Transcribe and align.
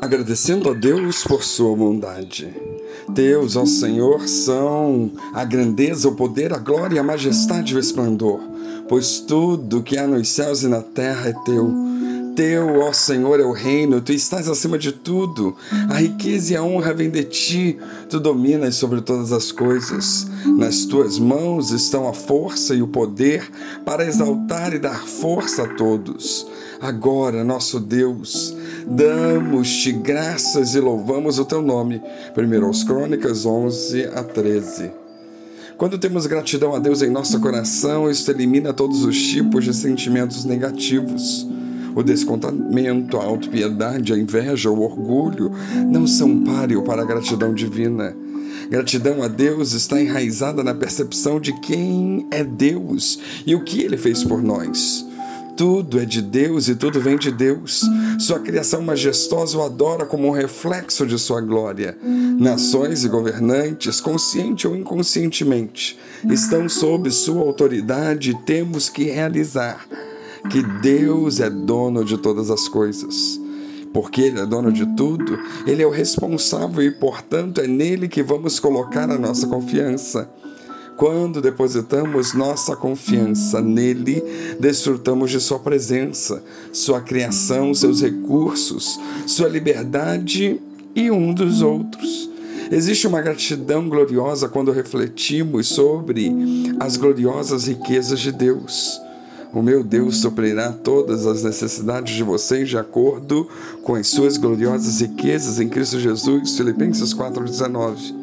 agradecendo 0.00 0.70
a 0.70 0.72
Deus 0.72 1.22
por 1.22 1.44
sua 1.44 1.76
bondade. 1.76 2.48
Deus, 3.08 3.54
ó 3.54 3.66
Senhor, 3.66 4.26
são 4.26 5.12
a 5.34 5.44
grandeza, 5.44 6.08
o 6.08 6.16
poder, 6.16 6.52
a 6.54 6.58
glória, 6.58 7.00
a 7.00 7.04
majestade 7.04 7.74
e 7.74 7.76
o 7.76 7.80
esplendor, 7.80 8.40
pois 8.88 9.20
tudo 9.20 9.82
que 9.82 9.98
há 9.98 10.06
nos 10.06 10.28
céus 10.28 10.62
e 10.62 10.68
na 10.68 10.80
terra 10.80 11.28
é 11.28 11.34
teu. 11.44 11.89
Teu, 12.34 12.80
ó 12.80 12.92
Senhor, 12.92 13.40
é 13.40 13.44
o 13.44 13.52
reino, 13.52 14.00
tu 14.00 14.12
estás 14.12 14.48
acima 14.48 14.78
de 14.78 14.92
tudo. 14.92 15.56
A 15.88 15.94
riqueza 15.94 16.52
e 16.52 16.56
a 16.56 16.62
honra 16.62 16.94
vêm 16.94 17.10
de 17.10 17.24
ti, 17.24 17.78
tu 18.08 18.18
dominas 18.20 18.76
sobre 18.76 19.00
todas 19.00 19.32
as 19.32 19.52
coisas. 19.52 20.26
Nas 20.44 20.84
tuas 20.84 21.18
mãos 21.18 21.70
estão 21.70 22.08
a 22.08 22.12
força 22.12 22.74
e 22.74 22.82
o 22.82 22.88
poder 22.88 23.50
para 23.84 24.06
exaltar 24.06 24.72
e 24.72 24.78
dar 24.78 25.06
força 25.06 25.64
a 25.64 25.68
todos. 25.74 26.46
Agora, 26.80 27.44
nosso 27.44 27.78
Deus, 27.78 28.56
damos-te 28.86 29.92
graças 29.92 30.74
e 30.74 30.80
louvamos 30.80 31.38
o 31.38 31.44
teu 31.44 31.60
nome. 31.60 32.00
1 32.36 32.64
aos 32.64 32.82
Crônicas 32.82 33.44
11 33.44 34.06
a 34.06 34.22
13. 34.22 34.90
Quando 35.76 35.98
temos 35.98 36.26
gratidão 36.26 36.74
a 36.74 36.78
Deus 36.78 37.00
em 37.00 37.10
nosso 37.10 37.40
coração, 37.40 38.10
isso 38.10 38.30
elimina 38.30 38.72
todos 38.72 39.02
os 39.02 39.18
tipos 39.18 39.64
de 39.64 39.72
sentimentos 39.72 40.44
negativos. 40.44 41.46
O 41.94 42.02
descontamento, 42.02 43.16
a 43.16 43.24
autopiedade, 43.24 44.12
a 44.12 44.18
inveja, 44.18 44.70
o 44.70 44.80
orgulho 44.80 45.50
não 45.90 46.06
são 46.06 46.44
páreo 46.44 46.82
para 46.82 47.02
a 47.02 47.04
gratidão 47.04 47.52
divina. 47.52 48.16
Gratidão 48.68 49.22
a 49.22 49.28
Deus 49.28 49.72
está 49.72 50.00
enraizada 50.00 50.62
na 50.62 50.74
percepção 50.74 51.40
de 51.40 51.52
quem 51.60 52.26
é 52.30 52.44
Deus 52.44 53.18
e 53.46 53.54
o 53.54 53.64
que 53.64 53.82
ele 53.82 53.96
fez 53.96 54.22
por 54.22 54.42
nós. 54.42 55.04
Tudo 55.56 56.00
é 56.00 56.06
de 56.06 56.22
Deus 56.22 56.68
e 56.68 56.74
tudo 56.74 57.00
vem 57.00 57.18
de 57.18 57.30
Deus. 57.30 57.82
Sua 58.18 58.38
criação 58.38 58.80
majestosa 58.80 59.58
o 59.58 59.62
adora 59.62 60.06
como 60.06 60.28
um 60.28 60.30
reflexo 60.30 61.06
de 61.06 61.18
sua 61.18 61.40
glória. 61.40 61.98
Nações 62.38 63.04
e 63.04 63.08
governantes, 63.08 64.00
consciente 64.00 64.66
ou 64.66 64.74
inconscientemente, 64.74 65.98
estão 66.30 66.66
sob 66.66 67.10
sua 67.10 67.42
autoridade 67.42 68.30
e 68.30 68.34
temos 68.34 68.88
que 68.88 69.04
realizar 69.04 69.86
que 70.48 70.62
Deus 70.62 71.40
é 71.40 71.50
dono 71.50 72.04
de 72.04 72.16
todas 72.16 72.50
as 72.50 72.68
coisas. 72.68 73.40
Porque 73.92 74.22
Ele 74.22 74.40
é 74.40 74.46
dono 74.46 74.72
de 74.72 74.86
tudo, 74.94 75.38
Ele 75.66 75.82
é 75.82 75.86
o 75.86 75.90
responsável 75.90 76.82
e, 76.82 76.90
portanto, 76.90 77.60
é 77.60 77.66
nele 77.66 78.08
que 78.08 78.22
vamos 78.22 78.60
colocar 78.60 79.10
a 79.10 79.18
nossa 79.18 79.46
confiança. 79.46 80.30
Quando 80.96 81.40
depositamos 81.40 82.34
nossa 82.34 82.76
confiança 82.76 83.60
nele, 83.60 84.22
desfrutamos 84.60 85.30
de 85.30 85.40
Sua 85.40 85.58
presença, 85.58 86.42
Sua 86.72 87.00
criação, 87.00 87.74
seus 87.74 88.02
recursos, 88.02 89.00
Sua 89.26 89.48
liberdade 89.48 90.60
e 90.94 91.10
um 91.10 91.32
dos 91.32 91.62
outros. 91.62 92.30
Existe 92.70 93.06
uma 93.06 93.20
gratidão 93.20 93.88
gloriosa 93.88 94.48
quando 94.48 94.70
refletimos 94.70 95.66
sobre 95.66 96.32
as 96.78 96.96
gloriosas 96.96 97.66
riquezas 97.66 98.20
de 98.20 98.30
Deus. 98.30 99.00
O 99.52 99.62
meu 99.62 99.82
Deus 99.82 100.18
suprirá 100.18 100.72
todas 100.72 101.26
as 101.26 101.42
necessidades 101.42 102.14
de 102.14 102.22
vocês 102.22 102.68
de 102.68 102.78
acordo 102.78 103.48
com 103.82 103.96
as 103.96 104.06
suas 104.06 104.36
gloriosas 104.36 105.00
riquezas 105.00 105.58
em 105.58 105.68
Cristo 105.68 105.98
Jesus. 105.98 106.56
Filipenses 106.56 107.12
4,19. 107.12 108.20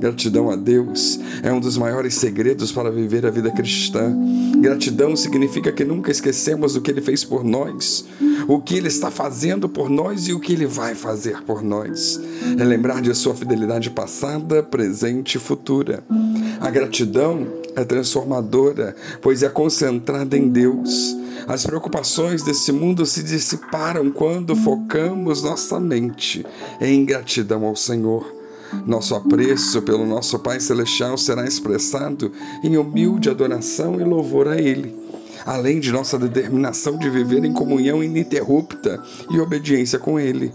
Gratidão 0.00 0.50
a 0.50 0.56
Deus 0.56 1.20
é 1.44 1.52
um 1.52 1.60
dos 1.60 1.78
maiores 1.78 2.16
segredos 2.16 2.72
para 2.72 2.90
viver 2.90 3.24
a 3.24 3.30
vida 3.30 3.52
cristã. 3.52 4.12
Gratidão 4.58 5.14
significa 5.14 5.70
que 5.70 5.84
nunca 5.84 6.10
esquecemos 6.10 6.74
o 6.74 6.80
que 6.80 6.90
Ele 6.90 7.00
fez 7.00 7.22
por 7.22 7.44
nós, 7.44 8.04
o 8.48 8.60
que 8.60 8.74
Ele 8.74 8.88
está 8.88 9.12
fazendo 9.12 9.68
por 9.68 9.88
nós 9.88 10.26
e 10.26 10.32
o 10.32 10.40
que 10.40 10.54
Ele 10.54 10.66
vai 10.66 10.96
fazer 10.96 11.40
por 11.42 11.62
nós. 11.62 12.20
É 12.58 12.64
lembrar 12.64 13.00
de 13.00 13.14
Sua 13.14 13.32
fidelidade 13.32 13.90
passada, 13.90 14.60
presente 14.60 15.36
e 15.36 15.40
futura. 15.40 16.02
A 16.60 16.68
gratidão 16.68 17.46
é 17.74 17.84
transformadora, 17.84 18.94
pois 19.20 19.42
é 19.42 19.48
concentrada 19.48 20.36
em 20.36 20.48
Deus. 20.48 21.16
As 21.46 21.64
preocupações 21.64 22.42
desse 22.42 22.70
mundo 22.70 23.04
se 23.04 23.22
dissiparam 23.22 24.10
quando 24.10 24.54
focamos 24.54 25.42
nossa 25.42 25.80
mente 25.80 26.44
em 26.80 27.04
gratidão 27.04 27.64
ao 27.64 27.74
Senhor. 27.74 28.42
Nosso 28.86 29.14
apreço 29.14 29.82
pelo 29.82 30.06
nosso 30.06 30.38
Pai 30.38 30.58
Celestial 30.60 31.18
será 31.18 31.46
expressado 31.46 32.32
em 32.62 32.76
humilde 32.76 33.28
adoração 33.28 34.00
e 34.00 34.04
louvor 34.04 34.48
a 34.48 34.58
Ele, 34.58 34.94
além 35.44 35.78
de 35.78 35.92
nossa 35.92 36.18
determinação 36.18 36.96
de 36.96 37.10
viver 37.10 37.44
em 37.44 37.52
comunhão 37.52 38.02
ininterrupta 38.02 39.02
e 39.30 39.38
obediência 39.38 39.98
com 39.98 40.18
Ele. 40.18 40.52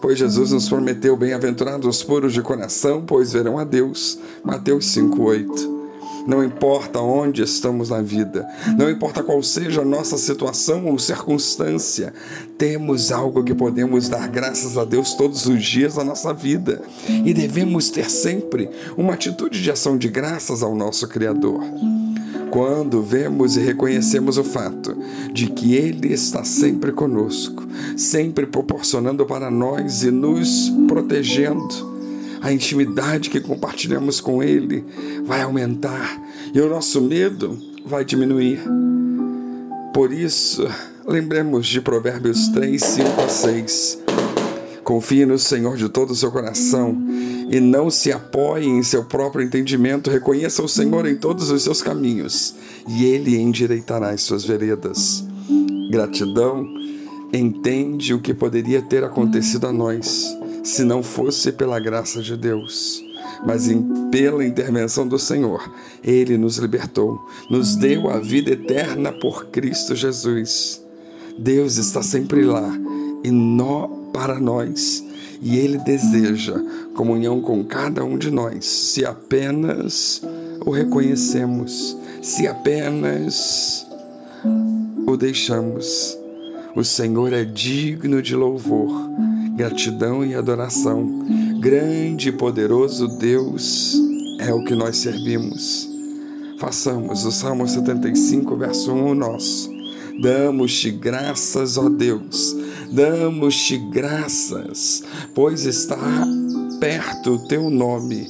Pois 0.00 0.18
Jesus 0.18 0.52
nos 0.52 0.68
prometeu 0.68 1.14
bem-aventurados 1.16 2.02
puros 2.02 2.32
de 2.32 2.40
coração, 2.40 3.04
pois 3.06 3.32
verão 3.32 3.58
a 3.58 3.64
Deus. 3.64 4.18
Mateus 4.42 4.86
5:8. 4.86 5.79
Não 6.26 6.44
importa 6.44 7.00
onde 7.00 7.42
estamos 7.42 7.90
na 7.90 8.02
vida, 8.02 8.46
não 8.76 8.90
importa 8.90 9.22
qual 9.22 9.42
seja 9.42 9.82
a 9.82 9.84
nossa 9.84 10.16
situação 10.18 10.86
ou 10.86 10.98
circunstância, 10.98 12.12
temos 12.58 13.10
algo 13.10 13.42
que 13.42 13.54
podemos 13.54 14.08
dar 14.08 14.28
graças 14.28 14.76
a 14.76 14.84
Deus 14.84 15.14
todos 15.14 15.46
os 15.46 15.64
dias 15.64 15.94
da 15.94 16.04
nossa 16.04 16.32
vida 16.32 16.82
e 17.08 17.32
devemos 17.32 17.90
ter 17.90 18.10
sempre 18.10 18.68
uma 18.96 19.14
atitude 19.14 19.62
de 19.62 19.70
ação 19.70 19.96
de 19.96 20.08
graças 20.08 20.62
ao 20.62 20.74
nosso 20.74 21.08
Criador. 21.08 21.60
Quando 22.50 23.00
vemos 23.00 23.56
e 23.56 23.60
reconhecemos 23.60 24.36
o 24.36 24.42
fato 24.42 24.96
de 25.32 25.46
que 25.46 25.74
Ele 25.74 26.12
está 26.12 26.42
sempre 26.42 26.90
conosco, 26.90 27.62
sempre 27.96 28.44
proporcionando 28.44 29.24
para 29.24 29.50
nós 29.50 30.02
e 30.02 30.10
nos 30.10 30.68
protegendo, 30.88 31.89
a 32.40 32.52
intimidade 32.52 33.30
que 33.30 33.40
compartilhamos 33.40 34.20
com 34.20 34.42
Ele 34.42 34.84
vai 35.24 35.42
aumentar 35.42 36.20
e 36.54 36.60
o 36.60 36.68
nosso 36.68 37.00
medo 37.00 37.58
vai 37.84 38.04
diminuir. 38.04 38.60
Por 39.92 40.12
isso, 40.12 40.66
lembremos 41.06 41.66
de 41.66 41.80
Provérbios 41.80 42.48
3, 42.48 42.82
5 42.82 43.20
a 43.20 43.28
6. 43.28 43.98
Confie 44.82 45.26
no 45.26 45.38
Senhor 45.38 45.76
de 45.76 45.88
todo 45.88 46.10
o 46.10 46.16
seu 46.16 46.30
coração 46.30 46.96
e 47.50 47.60
não 47.60 47.90
se 47.90 48.10
apoie 48.10 48.66
em 48.66 48.82
seu 48.82 49.04
próprio 49.04 49.44
entendimento. 49.44 50.10
Reconheça 50.10 50.62
o 50.62 50.68
Senhor 50.68 51.06
em 51.06 51.16
todos 51.16 51.50
os 51.50 51.62
seus 51.62 51.82
caminhos 51.82 52.54
e 52.88 53.04
Ele 53.04 53.36
endireitará 53.36 54.10
as 54.10 54.22
suas 54.22 54.44
veredas. 54.44 55.24
Gratidão 55.90 56.66
entende 57.32 58.14
o 58.14 58.20
que 58.20 58.32
poderia 58.32 58.80
ter 58.82 59.04
acontecido 59.04 59.66
a 59.66 59.72
nós 59.72 60.39
se 60.62 60.84
não 60.84 61.02
fosse 61.02 61.52
pela 61.52 61.80
graça 61.80 62.22
de 62.22 62.36
Deus, 62.36 63.02
mas 63.46 63.68
em, 63.68 64.10
pela 64.10 64.44
intervenção 64.44 65.06
do 65.06 65.18
Senhor, 65.18 65.72
Ele 66.02 66.36
nos 66.36 66.58
libertou, 66.58 67.20
nos 67.48 67.76
deu 67.76 68.10
a 68.10 68.18
vida 68.18 68.52
eterna 68.52 69.12
por 69.12 69.46
Cristo 69.46 69.94
Jesus. 69.94 70.84
Deus 71.38 71.76
está 71.76 72.02
sempre 72.02 72.44
lá 72.44 72.70
e 73.24 73.30
nó 73.30 73.88
para 74.12 74.38
nós, 74.38 75.04
e 75.40 75.56
Ele 75.58 75.78
deseja 75.78 76.60
comunhão 76.94 77.40
com 77.40 77.64
cada 77.64 78.04
um 78.04 78.18
de 78.18 78.30
nós, 78.30 78.64
se 78.64 79.04
apenas 79.04 80.20
o 80.66 80.70
reconhecemos, 80.70 81.96
se 82.20 82.46
apenas 82.46 83.86
o 85.06 85.16
deixamos. 85.16 86.18
O 86.76 86.84
Senhor 86.84 87.32
é 87.32 87.44
digno 87.44 88.22
de 88.22 88.36
louvor 88.36 88.92
gratidão 89.60 90.24
e 90.24 90.34
adoração. 90.34 91.06
Grande 91.60 92.30
e 92.30 92.32
poderoso 92.32 93.06
Deus 93.06 93.94
é 94.38 94.54
o 94.54 94.64
que 94.64 94.74
nós 94.74 94.96
servimos. 94.96 95.86
Façamos 96.58 97.26
o 97.26 97.30
Salmo 97.30 97.68
75, 97.68 98.56
verso 98.56 98.90
1 98.90 99.14
nosso. 99.14 99.70
Damos-te 100.22 100.90
graças, 100.90 101.76
ó 101.76 101.88
Deus, 101.88 102.56
damos-te 102.90 103.76
graças, 103.76 105.02
pois 105.34 105.64
está 105.64 106.26
perto 106.78 107.34
o 107.34 107.48
teu 107.48 107.70
nome. 107.70 108.26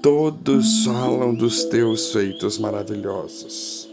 Todos 0.00 0.84
falam 0.84 1.34
dos 1.34 1.64
teus 1.64 2.12
feitos 2.12 2.58
maravilhosos. 2.58 3.88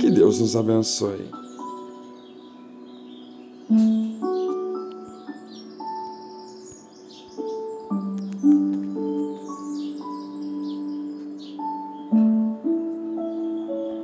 Que 0.00 0.10
Deus 0.10 0.38
nos 0.38 0.54
abençoe. 0.54 1.26